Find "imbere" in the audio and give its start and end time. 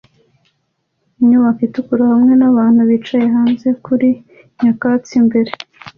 5.21-5.51